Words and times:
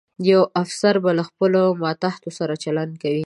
یو 0.29 0.41
افسر 0.63 0.95
به 1.03 1.11
له 1.17 1.23
خپلو 1.29 1.61
ماتحتو 1.83 2.29
سره 2.37 2.53
چلند 2.63 2.93
کوي. 3.03 3.19